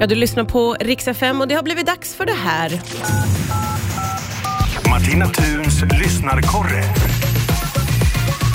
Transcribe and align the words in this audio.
Ja, 0.00 0.06
du 0.06 0.14
lyssnar 0.14 0.44
på 0.44 0.76
Rix 0.80 1.08
FM 1.08 1.40
och 1.40 1.48
det 1.48 1.54
har 1.54 1.62
blivit 1.62 1.86
dags 1.86 2.16
för 2.16 2.26
det 2.26 2.32
här. 2.32 2.70
Martina 4.90 5.26
Thuns 5.26 5.82
lyssnarkorre. 5.82 6.82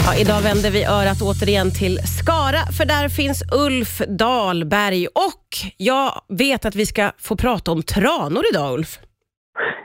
Ja, 0.06 0.16
idag 0.22 0.42
vänder 0.42 0.72
vi 0.72 0.86
örat 0.86 1.22
återigen 1.22 1.72
till 1.72 1.98
Skara, 1.98 2.58
för 2.78 2.86
där 2.86 3.10
finns 3.10 3.44
Ulf 3.52 3.98
Dahlberg 3.98 5.08
och 5.08 5.48
jag 5.78 6.22
vet 6.30 6.66
att 6.66 6.76
vi 6.76 6.86
ska 6.86 7.12
få 7.18 7.36
prata 7.36 7.72
om 7.72 7.84
tranor 7.84 8.44
idag, 8.52 8.74
Ulf. 8.74 9.00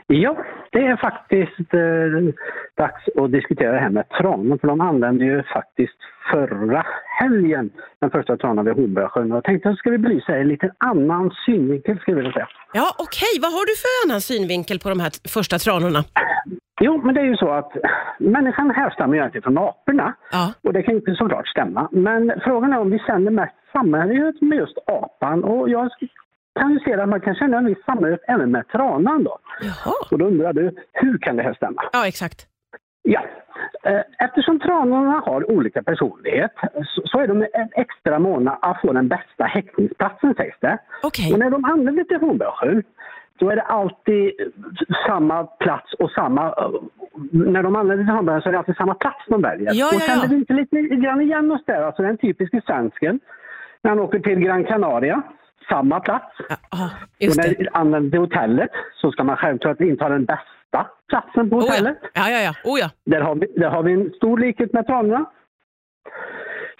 Ja, 0.07 0.35
det 0.71 0.85
är 0.85 0.97
faktiskt 0.97 1.73
eh, 1.73 2.33
dags 2.77 3.03
att 3.15 3.31
diskutera 3.31 3.71
det 3.71 3.79
här 3.79 3.89
med 3.89 4.09
tranor, 4.09 4.57
för 4.57 4.67
de 4.67 4.81
använde 4.81 5.25
ju 5.25 5.43
faktiskt 5.43 5.97
förra 6.31 6.85
helgen 7.19 7.69
den 7.99 8.09
första 8.11 8.37
tranan 8.37 8.65
vid 8.65 8.73
Hornborgasjön. 8.73 9.29
Jag 9.29 9.43
tänkte 9.43 9.69
att 9.69 9.77
ska 9.77 9.89
vi 9.89 9.97
belysa 9.97 10.35
en 10.35 10.47
lite 10.47 10.71
annan 10.77 11.31
synvinkel, 11.45 11.99
skulle 11.99 12.17
jag 12.17 12.23
vilja 12.23 12.33
säga. 12.33 12.47
Ja, 12.73 12.95
okej. 12.97 13.33
Vad 13.41 13.51
har 13.51 13.65
du 13.65 13.75
för 13.83 13.93
annan 14.05 14.21
synvinkel 14.21 14.79
på 14.79 14.89
de 14.89 14.99
här 14.99 15.11
första 15.29 15.57
tranorna? 15.57 16.03
Jo, 16.81 17.01
men 17.03 17.15
det 17.15 17.21
är 17.21 17.25
ju 17.25 17.37
så 17.37 17.49
att 17.51 17.71
människan 18.19 18.71
härstammar 18.71 19.13
ju 19.13 19.19
egentligen 19.19 19.43
från 19.43 19.57
aporna. 19.57 20.13
Ja. 20.31 20.53
Och 20.63 20.73
det 20.73 20.83
kan 20.83 20.93
ju 20.93 20.99
inte 20.99 21.15
såklart 21.15 21.47
stämma. 21.47 21.89
Men 21.91 22.33
frågan 22.43 22.73
är 22.73 22.79
om 22.79 22.91
vi 22.91 22.99
känner 22.99 23.31
mest 23.31 23.55
samhörighet 23.71 24.41
med 24.41 24.57
just 24.57 24.77
apan. 24.87 25.43
Och 25.43 25.69
jag 25.69 25.91
kan 26.59 26.71
ju 26.73 26.79
se 26.79 26.93
att 26.93 27.09
man 27.09 27.21
kan 27.21 27.35
känna 27.35 27.57
en 27.57 27.65
viss 27.65 27.83
samhörighet 27.85 28.23
även 28.27 28.51
med 28.51 28.67
tranan 28.67 29.23
då. 29.23 29.37
Jaha. 29.61 29.93
Och 30.11 30.17
då 30.17 30.25
undrar 30.25 30.53
du, 30.53 30.71
hur 30.93 31.17
kan 31.17 31.35
det 31.35 31.43
här 31.43 31.53
stämma? 31.53 31.81
Ja, 31.93 32.07
exakt. 32.07 32.47
Ja, 33.01 33.21
eh, 33.83 34.01
eftersom 34.19 34.59
tranorna 34.59 35.19
har 35.25 35.51
olika 35.51 35.83
personlighet 35.83 36.51
så- 37.05 37.19
är 37.19 37.27
de 37.27 37.41
en 37.53 37.69
extra 37.75 38.19
måna 38.19 38.51
att 38.61 38.81
få 38.81 38.93
den 38.93 39.07
bästa 39.07 39.43
häckningsplatsen 39.43 40.33
sägs 40.37 40.57
det. 40.59 40.77
Okej. 41.03 41.33
Och 41.33 41.39
när 41.39 41.49
de 41.49 41.65
anländer 41.65 42.03
till 42.03 42.17
Hornborgasjön 42.17 42.83
då 43.39 43.49
är 43.49 43.55
det 43.55 43.61
alltid 43.61 44.31
samma 45.07 45.43
plats 45.43 45.93
och 45.93 46.11
samma... 46.11 46.47
eh, 46.47 46.69
När 47.31 47.63
de 47.63 47.75
anländer 47.75 48.05
till 48.05 48.13
Hornborgasjön 48.13 48.41
så 48.41 48.49
är 48.49 48.53
det 48.53 48.59
alltid 48.59 48.75
samma 48.77 48.93
plats 48.93 49.25
de 49.27 49.41
väljer. 49.41 49.71
Ja, 49.73 49.87
och 49.87 49.93
ja, 49.93 49.99
känner 49.99 50.23
ja. 50.23 50.29
vi 50.29 50.35
inte 50.35 50.53
lite 50.53 50.81
grann 50.81 51.21
igen 51.21 51.51
oss 51.51 51.65
där? 51.65 51.81
Alltså 51.81 52.01
den 52.01 52.17
typiska 52.17 52.61
svensken. 52.61 53.19
När 53.81 53.89
han 53.91 53.99
åker 53.99 54.19
till 54.19 54.39
Gran 54.39 54.63
Canaria, 54.63 55.21
samma 55.69 55.99
plats. 55.99 56.35
Ja, 56.49 56.55
ja, 56.71 56.89
Och 57.17 57.21
just 57.23 57.37
när 57.37 57.55
vi 57.59 57.67
anländer 57.73 58.17
hotellet 58.19 58.69
så 59.01 59.11
ska 59.11 59.23
man 59.23 59.37
självklart 59.37 59.81
inta 59.81 60.09
den 60.09 60.25
bästa 60.25 60.87
platsen 61.09 61.49
på 61.49 61.55
Oh 61.55 61.63
ja. 61.65 61.71
hotellet. 61.71 61.97
ja, 62.13 62.29
ja, 62.29 62.39
ja. 62.39 62.53
Oh 62.63 62.79
ja. 62.79 62.89
Där 63.05 63.21
har, 63.21 63.35
vi, 63.35 63.47
där 63.55 63.69
har 63.69 63.83
vi 63.83 63.93
en 63.93 64.11
stor 64.13 64.37
likhet 64.37 64.73
med 64.73 64.85
tranorna. 64.87 65.25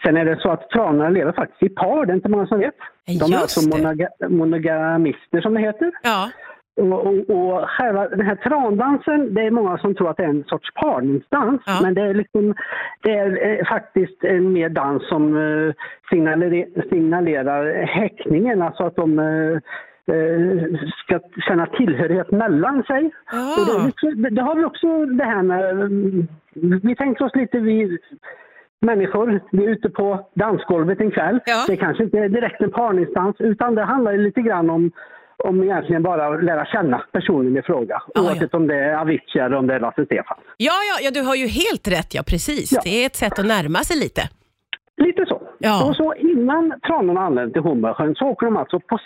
Sen 0.03 0.17
är 0.17 0.25
det 0.25 0.39
så 0.41 0.49
att 0.51 0.69
tranorna 0.69 1.09
lever 1.09 1.31
faktiskt 1.31 1.63
i 1.63 1.69
par, 1.69 2.05
det 2.05 2.11
är 2.13 2.15
inte 2.15 2.29
många 2.29 2.47
som 2.47 2.59
vet. 2.59 2.75
De 3.05 3.11
är 3.11 3.13
Just 3.13 3.33
alltså 3.41 3.61
det. 3.69 3.77
monoga, 3.83 4.07
monogamister 4.29 5.41
som 5.41 5.53
det 5.53 5.59
heter. 5.61 5.91
Ja. 6.03 6.29
Och, 6.77 7.07
och, 7.07 7.29
och 7.29 7.69
själva 7.69 8.07
den 8.07 8.25
här 8.25 8.35
trandansen, 8.35 9.33
det 9.33 9.41
är 9.41 9.51
många 9.51 9.77
som 9.77 9.95
tror 9.95 10.09
att 10.09 10.17
det 10.17 10.23
är 10.23 10.29
en 10.29 10.43
sorts 10.43 10.73
parningsdans. 10.73 11.61
Ja. 11.65 11.79
Men 11.83 11.93
det 11.93 12.01
är, 12.01 12.13
liksom, 12.13 12.55
det 13.01 13.11
är 13.11 13.59
eh, 13.59 13.65
faktiskt 13.65 14.23
en 14.23 14.53
mer 14.53 14.69
dans 14.69 15.07
som 15.07 15.37
eh, 15.37 15.73
signalerar, 16.09 16.89
signalerar 16.89 17.85
häckningen, 17.85 18.61
alltså 18.61 18.83
att 18.83 18.95
de 18.95 19.19
eh, 19.19 19.57
ska 21.03 21.19
känna 21.47 21.65
tillhörighet 21.65 22.31
mellan 22.31 22.83
sig. 22.83 23.11
Ja. 23.31 23.55
Och 23.57 23.79
det, 23.79 23.85
liksom- 23.85 24.35
det, 24.35 24.41
har 24.41 24.55
vi 24.55 24.65
också 24.65 25.05
det 25.05 25.23
här 25.23 25.43
med, 25.43 25.69
mm, 25.69 26.27
vi 26.83 26.95
tänker 26.95 27.25
oss 27.25 27.35
lite 27.35 27.59
vi 27.59 27.97
människor, 28.79 29.39
vi 29.51 29.65
är 29.65 29.69
ute 29.69 29.89
på 29.89 30.29
dansgolvet 30.33 31.01
en 31.01 31.11
kväll. 31.11 31.39
Ja. 31.45 31.65
Det 31.67 31.77
kanske 31.77 32.03
inte 32.03 32.19
är 32.19 32.29
direkt 32.29 32.61
en 32.61 32.71
parningsdans 32.71 33.35
utan 33.39 33.75
det 33.75 33.83
handlar 33.83 34.17
lite 34.17 34.41
grann 34.41 34.69
om 34.69 34.91
om 35.43 35.63
egentligen 35.63 36.03
bara 36.03 36.27
att 36.27 36.43
lära 36.43 36.65
känna 36.65 37.03
personen 37.11 37.57
i 37.57 37.61
fråga. 37.61 38.01
Ja, 38.13 38.21
oavsett 38.21 38.53
om 38.53 38.67
det 38.67 38.75
är 38.75 38.95
Avicii 38.95 39.41
eller 39.41 39.57
om 39.57 39.67
det 39.67 39.73
är 39.73 39.79
Lasse 39.79 40.05
Stefan. 40.05 40.37
Ja, 40.57 40.73
ja, 40.89 40.99
ja, 41.01 41.11
du 41.11 41.21
har 41.21 41.35
ju 41.35 41.47
helt 41.47 41.87
rätt. 41.87 42.13
Ja, 42.13 42.23
precis. 42.27 42.71
Ja. 42.71 42.81
Det 42.83 43.03
är 43.03 43.05
ett 43.05 43.15
sätt 43.15 43.39
att 43.39 43.45
närma 43.45 43.79
sig 43.79 43.97
lite. 43.97 44.21
Lite 44.97 45.25
så. 45.25 45.41
Ja. 45.57 45.89
Och 45.89 45.95
så 45.95 46.13
innan 46.13 46.79
tranorna 46.87 47.21
anländer 47.21 47.53
till 47.53 47.61
Hornborgasjön 47.61 48.15
så 48.15 48.25
åker 48.25 48.45
de 48.45 48.57
alltså 48.57 48.79
på 48.79 48.97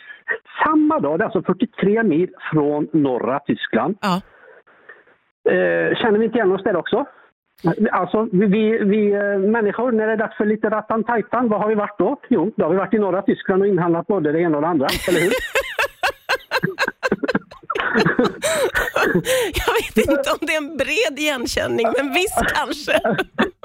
samma 0.63 0.99
dag, 0.99 1.19
det 1.19 1.23
är 1.23 1.25
alltså 1.25 1.43
43 1.43 2.03
mil 2.03 2.29
från 2.51 2.87
norra 2.93 3.39
Tyskland. 3.39 3.97
Ja. 4.01 4.21
Eh, 5.51 5.95
känner 5.95 6.19
vi 6.19 6.25
inte 6.25 6.37
igen 6.37 6.51
oss 6.51 6.63
där 6.63 6.75
också? 6.75 7.05
Alltså, 7.91 8.27
vi, 8.31 8.45
vi, 8.45 8.77
vi 8.77 9.11
eh, 9.11 9.39
människor, 9.39 9.91
när 9.91 10.07
det 10.07 10.13
är 10.13 10.17
dags 10.17 10.37
för 10.37 10.45
lite 10.45 10.69
rattan 10.69 11.03
tajtan, 11.03 11.49
vad 11.49 11.61
har 11.61 11.69
vi 11.69 11.75
varit 11.75 11.97
då? 11.97 12.17
Jo, 12.29 12.51
då 12.55 12.65
har 12.65 12.71
vi 12.71 12.77
varit 12.77 12.93
i 12.93 12.97
norra 12.99 13.21
Tyskland 13.21 13.61
och 13.61 13.67
inhandlat 13.67 14.07
både 14.07 14.31
det 14.31 14.39
ena 14.39 14.57
och 14.57 14.61
det 14.61 14.67
andra, 14.67 14.87
eller 15.09 15.19
hur? 15.19 15.31
Jag 19.61 19.73
vet 19.79 19.97
inte 19.97 20.29
om 20.31 20.37
det 20.41 20.53
är 20.53 20.61
en 20.61 20.77
bred 20.77 21.19
igenkänning, 21.19 21.87
men 21.97 22.13
visst 22.13 22.41
kanske. 22.55 22.95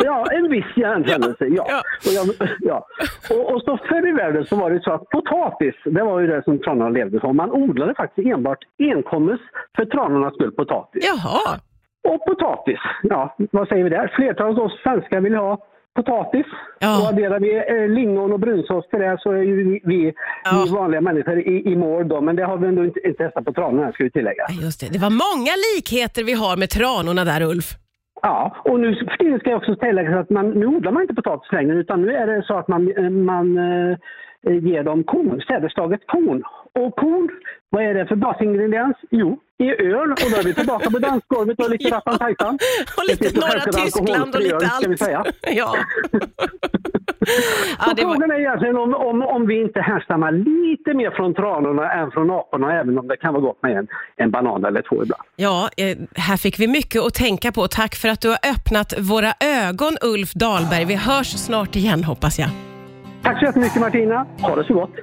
Ja, 0.04 0.26
en 0.30 0.50
viss 0.50 0.64
igenkännelse, 0.76 1.44
ja. 1.46 1.66
Ja. 1.68 1.82
Och, 2.06 2.12
jag, 2.12 2.48
ja. 2.60 2.86
Och, 3.30 3.54
och 3.54 3.62
så 3.62 3.78
förr 3.88 4.08
i 4.08 4.12
världen 4.12 4.46
så 4.46 4.56
var 4.56 4.70
det 4.70 4.82
så 4.82 4.92
att 4.92 5.08
potatis, 5.08 5.74
det 5.84 6.02
var 6.02 6.20
ju 6.20 6.26
det 6.26 6.42
som 6.44 6.58
tranorna 6.58 6.90
levde 6.90 7.20
på. 7.20 7.32
Man 7.32 7.50
odlade 7.50 7.94
faktiskt 7.94 8.28
enbart 8.28 8.58
enkommes 8.78 9.40
för 9.76 9.84
tranornas 9.84 10.34
skull, 10.34 10.52
potatis. 10.52 11.04
Jaha. 11.06 11.60
Och 12.08 12.24
potatis, 12.24 12.78
ja, 13.02 13.36
vad 13.50 13.68
säger 13.68 13.84
vi 13.84 13.90
där? 13.90 14.12
Flertalet 14.16 14.58
av 14.58 14.64
oss 14.64 14.80
svenskar 14.82 15.20
vill 15.20 15.34
ha 15.34 15.58
potatis. 15.96 16.46
Ja. 16.78 17.00
Och 17.02 17.08
adderar 17.08 17.40
vi 17.40 17.50
eh, 17.56 17.88
lingon 17.98 18.32
och 18.32 18.40
brunsås 18.40 18.88
till 18.88 18.98
det 19.00 19.16
så 19.20 19.28
är 19.32 19.42
ju 19.42 19.54
vi, 19.56 19.80
vi, 19.84 20.12
Ja. 20.44 20.64
vi 20.66 20.72
vanliga 20.80 21.00
människor 21.00 21.38
i, 21.38 21.62
i 21.72 21.76
mål 21.76 22.08
då. 22.08 22.20
Men 22.20 22.36
det 22.36 22.44
har 22.44 22.56
vi 22.58 22.66
ändå 22.68 22.84
inte, 22.84 23.00
inte 23.08 23.24
testat 23.24 23.44
på 23.44 23.52
tranorna, 23.52 23.92
ska 23.92 24.04
vi 24.04 24.10
tillägga. 24.10 24.44
Ja, 24.48 24.54
Just 24.64 24.80
det. 24.80 24.88
det 24.92 24.98
var 24.98 25.10
många 25.10 25.52
likheter 25.76 26.24
vi 26.24 26.32
har 26.32 26.56
med 26.56 26.70
tranorna 26.70 27.24
där, 27.24 27.42
Ulf. 27.42 27.68
Ja, 28.22 28.56
och 28.64 28.80
nu 28.80 28.94
för 28.94 29.16
tiden 29.16 29.38
ska 29.40 29.50
jag 29.50 29.56
också 29.58 29.76
tillägga 29.76 30.18
att 30.20 30.30
man, 30.30 30.50
nu 30.50 30.66
odlar 30.66 30.92
man 30.92 31.02
inte 31.02 31.14
potatis 31.14 31.52
längre 31.52 31.76
utan 31.76 32.02
nu 32.02 32.12
är 32.16 32.26
det 32.26 32.42
så 32.46 32.54
att 32.58 32.68
man, 32.68 32.92
eh, 32.98 33.10
man 33.10 33.58
eh, 33.58 33.96
ger 34.50 34.82
dem 34.82 35.04
korn, 35.04 35.40
sädesslaget 35.40 36.00
korn. 36.06 36.42
Och 36.72 36.96
korn, 36.96 37.28
vad 37.70 37.84
är 37.84 37.94
det 37.94 38.06
för 38.06 38.16
basingrediens? 38.16 38.96
Jo, 39.10 39.40
i 39.58 39.68
öl. 39.68 40.10
Och 40.12 40.30
då 40.30 40.36
är 40.36 40.44
vi 40.44 40.54
tillbaka 40.54 40.90
på 40.90 40.98
dansgolvet 40.98 41.60
och 41.60 41.70
lite 41.70 41.90
rattan. 41.90 42.58
Och 42.96 43.04
lite 43.08 43.40
norra 43.40 43.72
Tyskland 43.72 44.34
och 44.34 44.40
lite 44.40 44.54
öl, 44.54 44.60
ska 44.60 44.88
vi 44.88 44.92
allt. 44.94 44.98
säga. 44.98 45.24
Ja. 45.56 45.76
ja, 47.78 47.92
det 47.96 48.04
var... 48.04 48.12
frågan 48.12 48.30
är 48.30 48.38
egentligen 48.38 48.76
om, 48.76 48.94
om, 48.94 49.22
om 49.22 49.46
vi 49.46 49.60
inte 49.60 49.80
härstammar 49.80 50.32
lite 50.32 50.94
mer 50.94 51.10
från 51.10 51.34
tranorna 51.34 51.92
än 51.92 52.10
från 52.10 52.30
aporna, 52.30 52.80
även 52.80 52.98
om 52.98 53.08
det 53.08 53.16
kan 53.16 53.32
vara 53.34 53.42
gott 53.42 53.62
med 53.62 53.76
en, 53.76 53.86
en 54.16 54.30
banan 54.30 54.64
eller 54.64 54.82
två 54.82 55.02
ibland. 55.02 55.22
Ja, 55.36 55.68
eh, 55.76 55.96
här 56.14 56.36
fick 56.36 56.58
vi 56.58 56.66
mycket 56.66 57.02
att 57.02 57.14
tänka 57.14 57.52
på. 57.52 57.68
Tack 57.68 57.94
för 57.94 58.08
att 58.08 58.20
du 58.20 58.28
har 58.28 58.38
öppnat 58.54 58.94
våra 58.98 59.32
ögon, 59.68 59.96
Ulf 60.02 60.32
Dahlberg. 60.32 60.84
Vi 60.84 60.94
hörs 60.94 61.26
snart 61.26 61.76
igen, 61.76 62.04
hoppas 62.04 62.38
jag. 62.38 62.48
Tack 63.26 63.38
så 63.38 63.44
jättemycket 63.44 63.80
Martina, 63.80 64.26
ha 64.40 64.56
det 64.56 64.64
så 64.64 64.74
gott! 64.74 64.90